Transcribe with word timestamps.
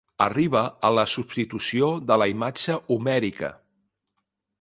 Arriba 0.25 0.61
a 0.87 0.89
la 0.99 1.03
substitució 1.11 1.89
de 2.11 2.17
la 2.21 2.27
imatge 2.33 2.79
homèrica. 2.95 3.53